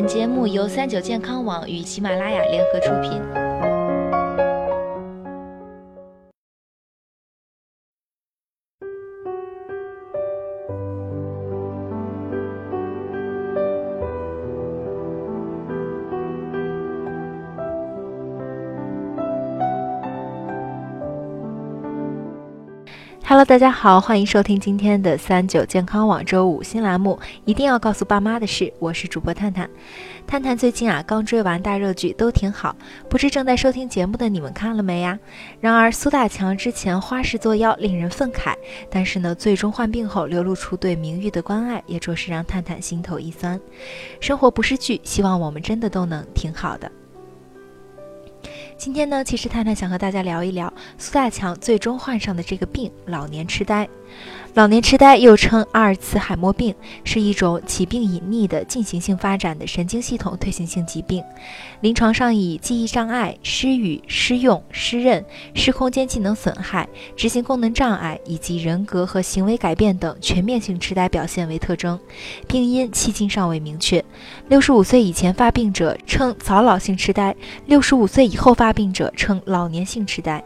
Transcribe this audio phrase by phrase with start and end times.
[0.00, 3.39] 本节目由三九健康网与喜马拉雅联合出品。
[23.30, 27.16] Hello，大家好，欢迎收听今天的三九健康网周五新栏目。
[27.44, 29.70] 一定要告诉爸妈的事，我是主播探探。
[30.26, 32.74] 探探最近啊，刚追完大热剧，都挺好。
[33.08, 35.16] 不知正在收听节目的你们看了没呀？
[35.60, 38.52] 然而苏大强之前花式作妖，令人愤慨。
[38.90, 43.60] 但是呢，最终患病后流露出对名誉的关爱，也着实让探探心头一酸。
[44.18, 46.90] 生活不是剧，希望我们真的都能挺好的。
[48.80, 53.86] 今天呢，其实探探想和大家聊一聊苏大强最终患上的这个病——老年痴呆。
[54.54, 56.74] 老年痴呆又称阿尔茨海默病，
[57.04, 61.22] 是一种起病隐匿的进行性发展的神经系统退行性疾病。
[61.82, 71.96] 临床上以记忆障碍、失语、失用、失认、失空间技能损害、执行功能障碍以及人格和行为改变等全面性痴呆表现为特征，
[72.48, 74.04] 病因迄今尚未明确。
[74.48, 77.34] 六十五岁以前发病者称早老性痴呆，
[77.66, 80.42] 六十五岁以后发病者称老年性痴呆。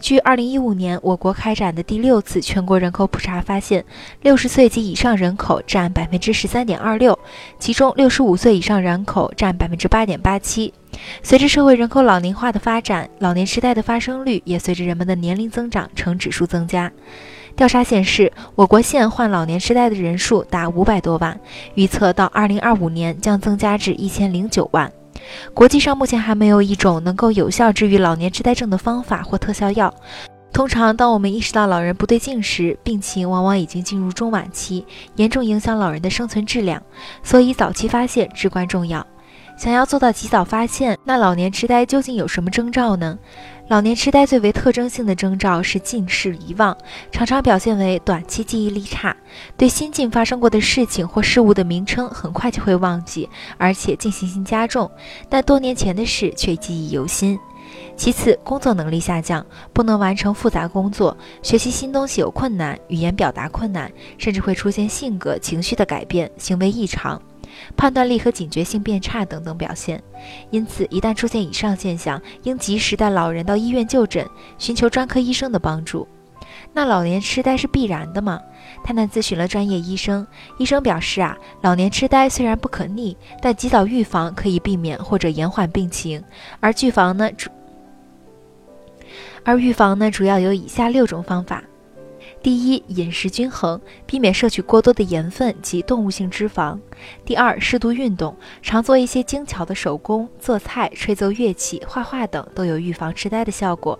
[0.00, 3.84] 据2015年我国开展的第六次全国人口普查发现
[4.22, 7.16] ，60岁及以上人口占13.26%，
[7.58, 10.72] 其中65岁以上人口占8.87%。
[11.22, 16.90] 随着社会人口老龄化的发展，老年痴呆的发生率也随着人们的年龄增长呈指数增加。
[17.56, 21.38] 调查显示，我国现患老年痴呆的人数达500多万，
[21.74, 24.92] 预测到2025年将增加至1009万。
[25.54, 29.92] 国际上目前还没有一种能够有效治愈老年痴呆症的方法或特效药。
[30.50, 34.84] 通常，当我们意识到老人不对劲时，病情往往已经进入中晚期，
[35.16, 36.82] 严重影响老人的生存质量。
[37.22, 39.06] 所以，早期发现至关重要。
[39.58, 43.18] 想要做到及早发现，那老年痴呆究竟有什么征兆呢？
[43.66, 46.78] 老年痴呆最为特征性的征兆是近视、遗忘，
[47.10, 49.14] 常常表现为短期记忆力差，
[49.56, 54.88] 对新近发生过的事情或事物的名称很快就会忘记，而且进行性加重，
[55.28, 57.36] 但多年前的事却记忆犹新。
[57.96, 67.20] 其次，工作能力下降，不能完成复杂工作，学习新东西有困难，语言表达困难，甚至会出现性格、情绪的改变，行为异常。
[67.76, 70.02] 判断力和警觉性变差等等表现，
[70.50, 74.26] 因此一旦出现以上现象，应及时带老人到医院就诊，
[74.58, 76.06] 寻求专科医生的帮助。
[76.72, 78.40] 那老年痴呆是必然的吗？
[78.84, 80.26] 探探咨询了专业医生，
[80.58, 86.22] 医生表示啊，老年痴呆虽然不可逆，但及早预防可以避免或者延缓病情，
[86.60, 87.50] 而预防呢主
[89.44, 91.62] 而预防呢主要有以下六种方法。
[92.40, 96.78] 第一，饮食均衡，避免摄取过多的盐分及动物性脂肪。
[97.24, 103.98] 第二，适度运动，常做一些精巧的手工，做菜、吹奏乐器、画画等都有预防痴呆的效果。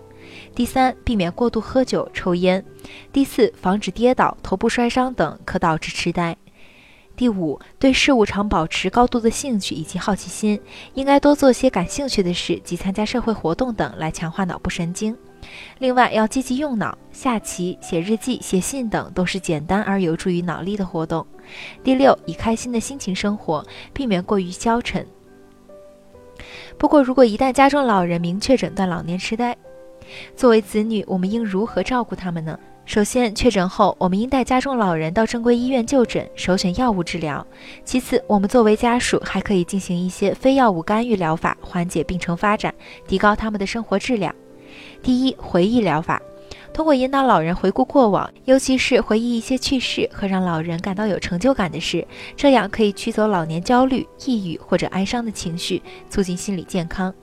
[0.55, 2.63] 第三，避免过度喝酒、抽烟。
[3.11, 6.37] 第四，防止跌倒、头部摔伤等可导致痴呆。
[7.19, 10.57] 第五，对事物常保持高度的兴趣以及好奇心，
[10.93, 15.13] 应该多做些感兴趣的事及参加社会活动等来强化脑部神经。
[15.79, 21.27] 另外，要积极用脑，下棋、写日记、写信等都是简单而有助于脑力的活动。
[21.83, 25.05] 第六，以开心的心情生活，避免过于消沉。
[26.77, 29.57] 不过，如果一旦家中老人明确诊断老年痴呆，
[30.35, 32.57] 作为子女，我们应如何照顾他们呢？
[32.85, 37.45] 首先，确诊后，我们应带家中老人到正规医院就诊，首选药物治疗。
[37.85, 42.73] 其次，我们作为家属，还可以进行一些非药物干预疗法，缓解病程发展，
[43.07, 44.33] 提高他们的生活质量。
[45.03, 46.19] 第一，回忆疗法，
[46.73, 57.13] 通过引导老人回顾过往，尤其是回忆一些趣事和让老人感到有成就感的事，这样可以驱走老年焦虑、抑郁或者哀伤的情绪，促进心理健康。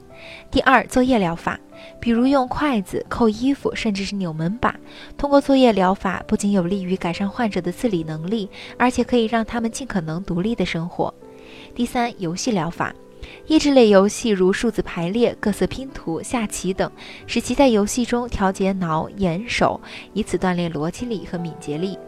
[0.50, 1.58] 第二，作业疗法，
[2.00, 4.74] 比如用筷子扣衣服，甚至是扭门把。
[5.16, 11.12] 通过作业疗法，不仅有利于改善患者的自理能力，而且可以让他们尽可能独立的生活。
[11.74, 12.94] 第三，游戏疗法。
[13.46, 16.90] 益智类游戏如数字排列、各色拼图、下棋等，
[17.26, 19.80] 使其在游戏中调节脑、眼、手，
[20.12, 21.98] 以此锻炼逻辑力和敏捷力。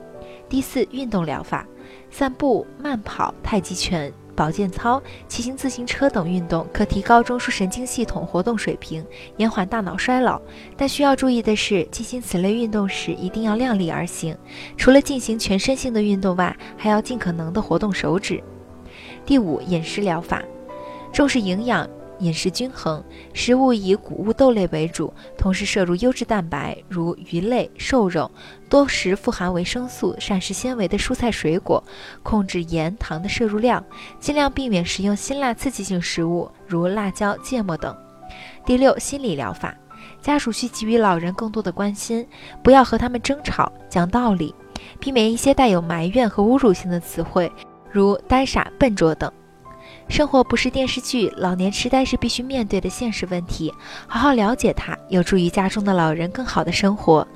[0.49, 1.67] 第四，运动疗法，
[2.11, 9.05] 散步、慢跑、太极拳、保健操、骑行自行车等运动，可提高中枢神经系统活动水平，
[9.37, 10.41] 延缓大脑衰老。
[10.77, 14.39] 但需要注意的是，进行此类运动时一定要量力而行，
[14.77, 18.41] 除了进行全身性的运动外，还要尽可能的活动手指。
[19.27, 20.41] 第五，饮食疗法。
[21.13, 21.89] 重视营养，
[22.19, 28.31] 饮食均衡，食物以谷物豆类为主，同时摄入优质蛋白，如鱼类、瘦肉，
[28.69, 31.83] 多食富含维生素、膳食纤维的蔬菜水果，
[32.23, 33.85] 控制盐、糖的摄入量，
[34.19, 37.97] 尽量避免食用辛辣刺激性食物，如辣椒、芥末等。
[38.67, 39.75] 第六，心理疗法，
[40.21, 42.27] 家属需给予老人更多的关心，
[42.63, 44.55] 不要和他们争吵，讲道理，
[45.01, 47.51] 避免一些带有埋怨和侮辱性的词汇，
[47.91, 49.33] 如呆傻、笨拙等。
[50.09, 53.73] 生活不是电视剧，老年痴呆是必须面对的现实问题。
[54.07, 57.27] 好好了解它，有助于家中的老人更好的生活。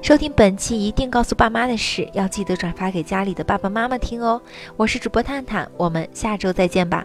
[0.00, 4.40] 收听本期一定告诉爸妈的事，要记得转发给家里的爸爸妈妈听哦。
[4.76, 7.04] 我是主播探探，我们下周再见吧。